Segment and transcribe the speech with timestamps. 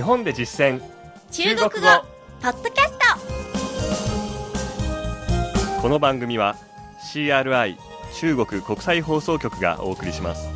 [0.00, 0.80] 日本で実践。
[1.30, 1.70] 中国語。
[2.40, 2.92] ポッドキャス
[5.76, 5.82] ト。
[5.82, 6.56] この番組は
[7.12, 7.76] CRI
[8.14, 10.48] 中国国際放送局がお送りします。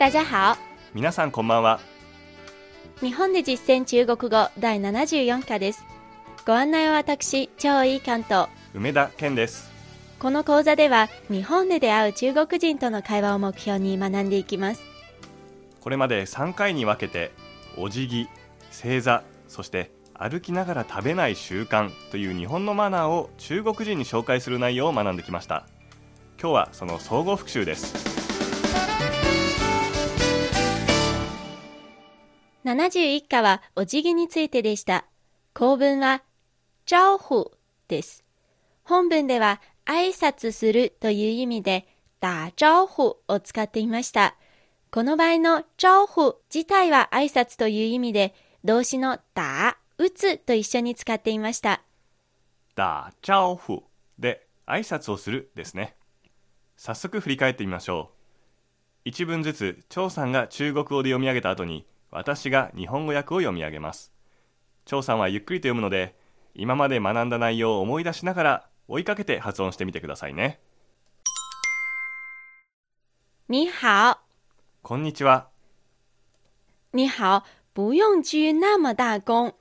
[0.00, 0.58] 大家好。
[0.92, 1.78] 皆さんこんばんは。
[3.00, 5.84] 日本で実践中国語第74課です。
[6.44, 9.77] ご案内は私張井関東梅田健です
[10.18, 14.82] この講座では日本で出会う中国人との会話を目標に学んでいきます。
[15.80, 17.30] これまで3回に分けて
[17.76, 18.28] お辞儀
[18.72, 25.66] 正座そして歩きながら食べない習慣という日本のマナーを中国人に紹介する内容を学んできました。
[26.40, 27.94] 今日はその総合復習です。
[32.64, 35.06] 71課はお辞儀についてでした。
[35.54, 36.22] 構文は
[36.84, 37.52] 招呼
[37.86, 38.24] です。
[38.82, 41.88] 本文では挨拶するという意味で
[42.20, 44.36] 打招呼を使っていました。
[44.90, 51.82] この場合の招呼自体は挨拶という意味で動詞の打、打つと一緒に使っていました。
[52.74, 53.84] 打招呼
[54.18, 55.96] で挨拶をするですね。
[56.76, 58.18] 早速振り返ってみましょう。
[59.06, 64.12] 一文ずつ張さんが中国語で読み上げた後に私が日本語訳を読み上げます。
[64.84, 66.14] 張さんはゆっくりと読むので
[66.54, 70.60] 今まで学んだ内容を思い出しながら追いかけて発音してみてくださいね。
[73.46, 74.18] 你好。
[74.82, 75.48] こんにちは。
[76.94, 77.44] 你好。
[77.74, 79.52] 不用鞠那么大躬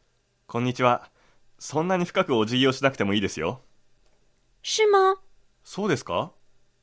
[0.48, 1.12] こんにちは。
[1.60, 3.60] そんなに深くお辞儀をしなくてもいいですよ。
[4.64, 5.18] 是吗？
[5.66, 6.32] そうですか？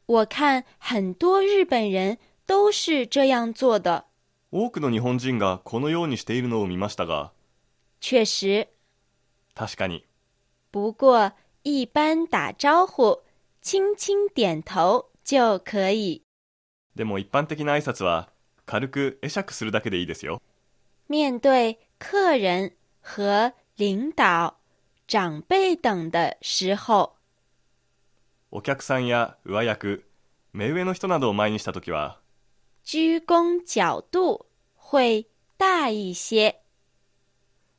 [0.07, 4.05] 我看很多日本人都是这样做的。
[4.53, 7.33] 多くの日本人がこのようにしているのを見ましたが。
[8.01, 8.69] 确实。
[9.55, 10.05] 確かに。
[10.71, 11.33] 不过
[11.67, 13.25] 一般打招呼
[13.63, 16.23] 轻轻点头就可以。
[16.95, 18.29] でも一般的な挨拶は
[18.67, 20.43] 軽く会釈するだけでいいですよ。
[21.09, 24.57] 面对客人和领导
[25.09, 27.15] 长辈等的时候。
[28.51, 30.05] お客さんや上役
[30.53, 32.21] 目上の人などを前にしたときは
[32.85, 35.27] 鞠躬角度会
[35.57, 36.57] 大一些。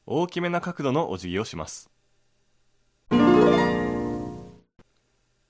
[0.07, 1.91] 大きめな角度のお辞儀をします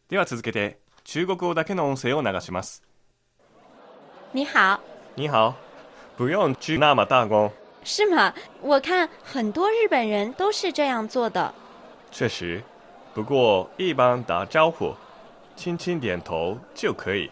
[0.07, 2.83] では続けて中国語だけの音声を流します。
[4.33, 4.79] 你好。
[5.15, 5.55] 你好。
[6.15, 7.49] 不用鞠那么大躬
[7.83, 8.31] 是吗？
[8.61, 11.51] 我看很多日本人都是这样做的。
[12.11, 12.61] 确实。
[13.15, 14.93] 不过一般打招呼
[15.55, 17.31] 轻轻点头就可以。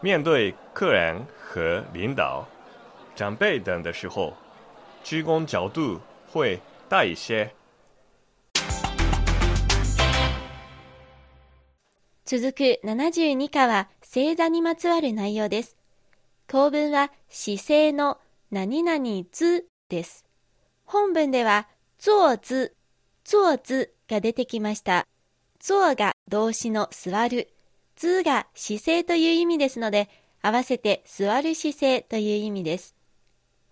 [0.00, 2.46] 面对客人和领导
[3.16, 4.32] 长辈等的时候
[5.02, 5.98] 鞠躬角度
[6.30, 7.50] 会大一些
[12.24, 15.76] 続く72課は正座にまつわる内容です。
[16.50, 18.18] 構文は姿勢の
[18.50, 20.24] 何々図です。
[20.84, 21.68] 本文では
[21.98, 22.74] 坐図、
[23.24, 25.06] 坐図が出てきました。
[25.60, 27.52] 坐が動詞の座る、
[27.96, 30.08] 図が姿勢という意味ですので、
[30.42, 32.94] 合わせて座る姿勢という意味です。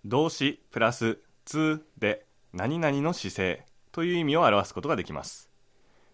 [0.05, 5.49] 動詞プラス「つ」で何々の姿勢という意味を表すことができます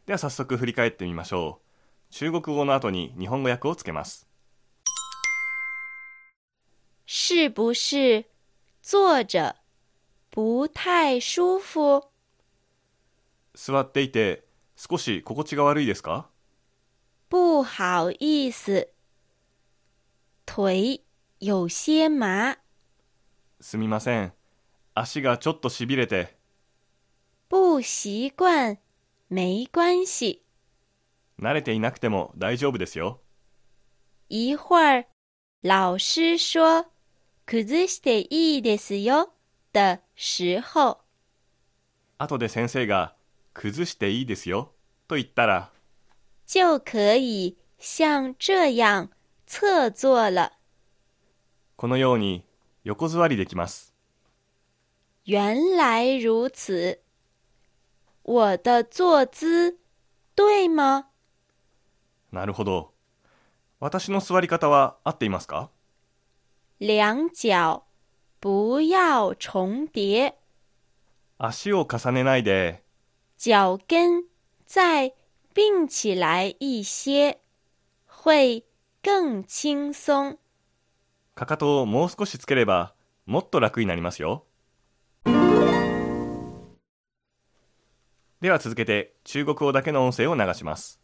[0.05, 1.68] では早速振り返ってみましょう
[2.11, 4.27] 中国語の後に日本語訳をつけます。
[7.07, 8.25] 是不是
[8.83, 9.55] 坐着？
[10.31, 12.03] 不太舒服。
[13.55, 14.45] 座っていて
[14.77, 16.29] 少し心地が悪いですか？
[17.31, 18.87] 不好意思，
[20.47, 21.03] 腿
[21.41, 22.59] 有些麻，
[23.61, 24.33] すみません。
[24.95, 26.37] 足がちょっとしびれて。
[27.51, 28.79] 不习惯，
[29.29, 30.43] 没关系。
[31.41, 33.21] 慣れていなくても大丈夫ですよ。
[34.29, 35.07] 一会儿，
[35.63, 36.87] 老师说
[37.47, 39.33] 崩していいですよ。
[39.73, 40.99] 的时候，
[42.19, 43.15] 後で先生が
[43.55, 44.73] 崩していいですよ。
[45.07, 45.71] と言ったら
[46.47, 49.11] 就可以像这样
[49.47, 50.53] 侧坐了。
[51.77, 52.45] このように
[52.85, 53.95] 横座りできます。
[55.27, 57.01] 原来如此，
[58.23, 59.77] 我的坐姿
[60.35, 61.11] 对吗？
[62.33, 62.93] なるほど。
[63.81, 65.71] 私の座り方は合っていますか？
[66.81, 67.83] 两脚
[68.41, 70.35] 不要重叠，
[71.39, 72.83] 足を重ねないで。
[73.39, 74.25] 脚跟
[74.67, 75.15] 再
[75.55, 77.39] 并起来一些，
[78.07, 78.65] 会
[79.03, 80.39] 更轻松。
[81.35, 82.95] かかとをもう少しつければ
[83.27, 84.45] もっと楽になりますよ。
[88.41, 91.01] では続けて中国語だけの音声を流します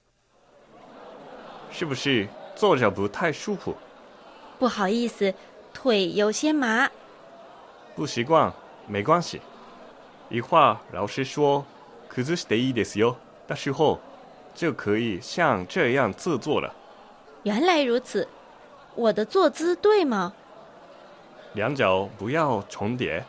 [1.74, 3.75] 是不是 坐着不太舒服，
[4.57, 5.33] 不好意思，
[5.74, 6.89] 腿有些麻。
[7.95, 8.51] 不习惯
[8.88, 9.42] 没关系。
[10.30, 11.66] 一会儿老师说
[12.10, 13.16] 崩していいですよ
[13.48, 14.00] 的时候，
[14.54, 16.74] 就可以像这样制作了。
[17.44, 18.27] 原来如此，
[18.95, 20.33] 我的坐姿对吗？
[21.54, 23.24] 两脚不要重叠，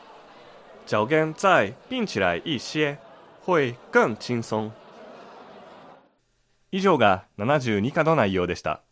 [0.84, 2.98] 脚跟再并起来一些，
[3.44, 4.70] 会更轻松。
[6.75, 8.83] 以上が72課の内容でした。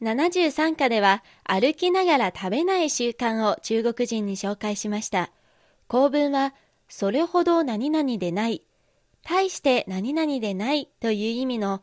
[0.00, 5.30] 73課では歩きながら食べない習慣を中国人に紹介しました。
[5.86, 6.54] 構文は
[6.88, 8.62] それほど何々でない、
[9.22, 11.82] 大して何々でないという意味の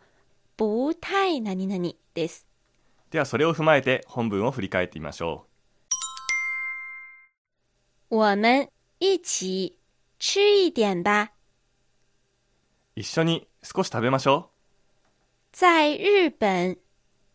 [0.58, 2.48] 不太何々です。
[3.12, 5.46] ではそれを踏まえて本文を振り返ってみましょ
[8.10, 8.70] 我们
[9.00, 9.78] 一起
[10.20, 11.32] 吃一点吧。
[12.96, 13.02] う。
[13.02, 14.50] 一緒に少し食べましょ
[15.52, 16.78] 在日本，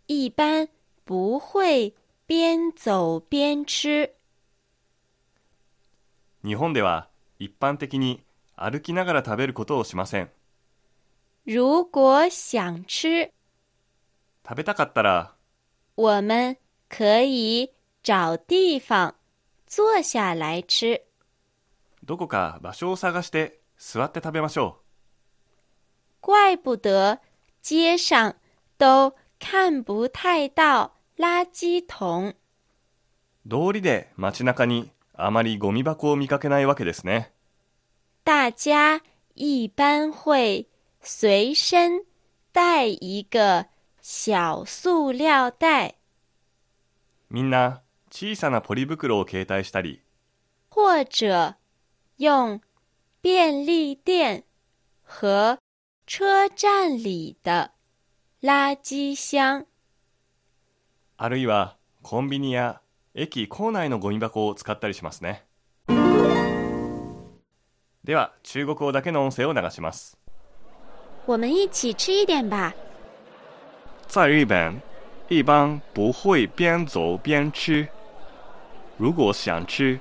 [0.09, 0.69] 一般
[1.05, 1.95] 不会
[2.27, 4.11] 边走边吃。
[6.43, 6.49] う。
[6.49, 7.09] 日本では
[7.39, 8.25] 一般的に
[8.57, 10.31] 歩きながら食べることをしません。
[11.45, 13.31] 如果想吃，
[14.45, 15.35] 食べたかったら
[15.97, 16.57] 我们
[16.89, 17.71] 可以
[18.03, 19.15] 找地方
[19.67, 21.03] 坐下来吃。
[22.05, 24.79] どこか場所を探して座って食べましょ
[26.21, 27.19] う怪不得
[27.63, 28.35] 街上
[28.79, 32.35] 都看不太到垃圾桶。
[33.49, 37.33] 通りで街中にあまりゴミ箱を見かけないわけですね。
[38.25, 39.01] 大家
[39.35, 40.69] 一般会
[41.01, 42.03] 随身
[42.53, 43.67] 带一个
[44.01, 45.95] 小塑料袋，
[47.31, 50.03] みんな小さなポリ袋を携帯したり、
[50.71, 51.57] 或者
[52.23, 52.61] 用
[53.21, 54.45] 便利店
[55.03, 55.59] 和
[56.07, 57.73] 车站里的
[58.41, 59.67] 垃圾箱。
[61.17, 62.81] あるいはコンビニや
[63.13, 65.45] 駅構内のゴミ箱を使ったりしますね。
[68.05, 70.17] では中国語だけの音声を流します。
[71.27, 72.73] 我们一起吃一点吧。
[74.07, 74.81] 在日本，
[75.29, 77.89] 一般不会边走边吃。
[78.97, 79.99] 如果想吃，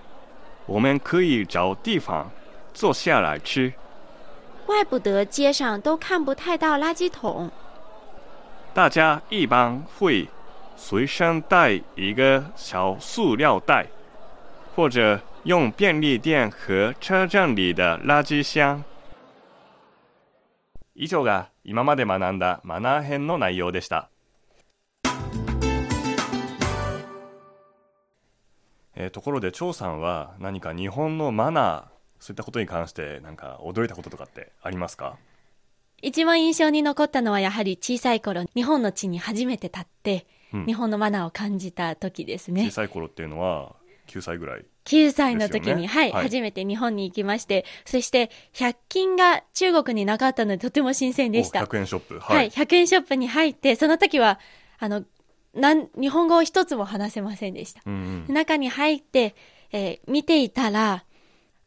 [0.66, 2.30] 我们可以找地方
[2.74, 3.72] 坐下来吃。
[4.66, 7.50] 怪不得街上都看不太到垃圾桶。
[8.74, 10.28] 大家一般会
[10.76, 13.86] 随身带一个小塑料袋，
[14.74, 18.82] 或者用便利店和车站里的垃圾箱。
[20.94, 24.08] 以上が今まで学んだマナー編の内容でした。
[29.01, 31.83] えーところで張さんは何か日本のマナー
[32.19, 35.17] そういったことに関してなんか驚いたこととかってありますか？
[36.03, 40.65] 一番印象に残ったのはやはり小さい頃、日本の地に初めて立って、うん。
[40.65, 42.65] 日本のマナーを感じた時ですね。
[42.65, 42.71] 小。
[42.71, 43.75] さい頃っていうのは
[44.07, 46.23] 9歳ぐらい9歳の時に、はい、はい。
[46.23, 51.63] 初めて日本に行きまして、そして100均が中国になかったのでとても新鮮でした。
[51.63, 52.19] お100円ショップ。
[52.19, 54.39] はい、100円ショップに入って、その時は、
[54.79, 55.03] あの、
[55.53, 57.81] なん、日本語を一つも話せませんでした。
[57.85, 58.33] うんうん。
[58.33, 59.35] 中に入って、
[59.71, 61.05] えー見ていたら、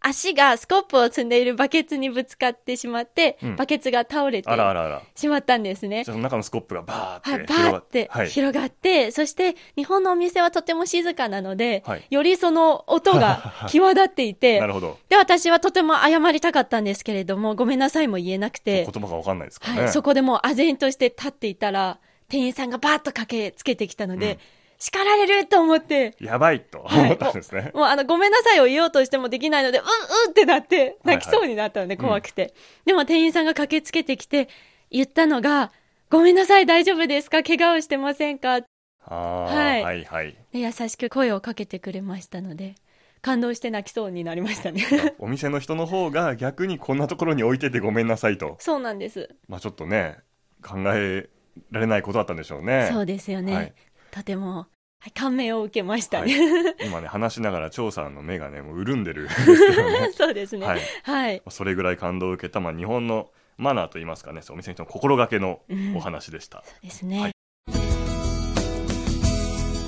[0.07, 3.57] 足がスコップを積んでいるバケツにぶつかってしまって、うん。
[3.57, 5.03] バケツが倒れてあらあらあら。
[5.15, 6.05] しまったんですね。
[6.05, 6.11] じ。
[6.11, 12.07] ゃあ中のスコップがバーはい、って広がってはい、広がって、そして日本のお店はとても静かなので、はい。
[12.11, 14.99] よりその音が 際立っていてな、るほど。
[15.09, 24.39] で、私はとても謝りたかったんですけれども、ごめんなさいも言えなくて言、葉がわかんないですからね、はい、そこでもう唖然として立っていたら、店員さんがバーッと駆けつけてきたので、うん。
[24.77, 27.05] 叱られると思って、やばいとはい。
[27.05, 29.89] 思ったんですね、もうあの、ごめんなさいを言おうとしてもできないので、うんう
[30.29, 30.99] んってなって、はいはい。
[31.05, 32.55] 泣きそうになったので怖くて。
[32.85, 34.49] でも店員さんが駆けつけてきて、
[34.91, 35.71] 言ったのが、
[36.11, 37.43] ごめんなさい、大丈夫ですか？
[37.43, 38.61] 怪我をしてませんか？
[39.01, 39.83] はい。
[39.83, 40.37] はいはい。
[40.53, 42.75] 優しく声をかけてくれましたので、
[43.23, 45.15] 感動して泣きそうになりましたね。
[45.19, 48.57] お店の人の方が逆にこんなところに置いててごめんなさいと。
[48.59, 49.31] そうなんです。
[49.49, 50.19] まあちょっとね
[50.63, 51.29] 考え
[51.71, 53.55] られないことだったんでしょうねそうですよね。
[53.55, 53.75] はい
[54.11, 54.59] とても、
[55.01, 56.35] はい感銘を受けました ね。
[56.81, 60.67] 今ね話しながら張さんの目がねもう潤んでるんですけどね そうですね。
[60.67, 61.43] ははいい。
[61.51, 65.61] それぐらい感動を受けた、まあ、日本のマナーといいますかねそうお店の人の心がけの
[65.95, 67.21] お話でした、ですね。
[67.21, 67.34] はい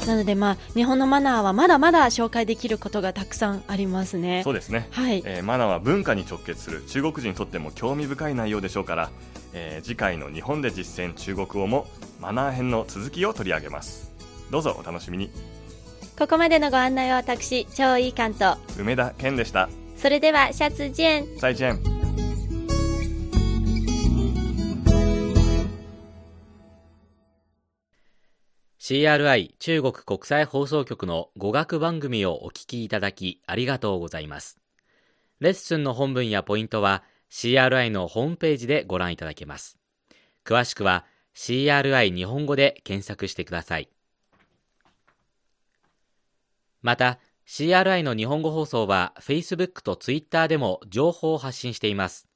[0.06, 4.52] なのでまあ、日本のマナーはまだまだ紹介できることがたくさんありますねそ。
[4.52, 5.22] うですねはい。
[5.24, 9.10] えーマナーは文化に直結する中国人にとっても興味深い内容でしょうから、
[9.52, 11.86] えー次回の日本で実践中国語も
[12.20, 14.12] マナー編の続きを取り上げます
[14.50, 15.30] どうぞお楽しみに
[16.18, 18.56] ここまでのご案内は私、超いい関東。
[18.78, 21.38] 梅田健でしたそれでは、シャツジェン。
[21.38, 21.95] 再见
[28.88, 34.60] CRI 中国国際放送局の語学番組をお聞きいただきありがとうございます。
[35.40, 39.76] レッスンの本文やポイントは CRI のホームページでご覧いただけます。
[40.44, 43.88] 詳しくは CRI 日本語で検索してください。
[46.80, 52.28] また、CRI の日本語放送は Facebook と Twitter でも情報を発信しています。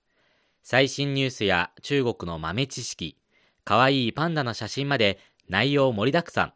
[0.65, 3.17] 最新ニュースや中国の豆知識、
[3.63, 6.53] かわいいパンダの写真まで内容盛りだくさん。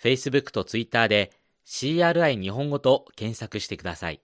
[0.00, 1.32] Facebook と Twitter で
[1.66, 4.20] CRI 日本語と検索してください。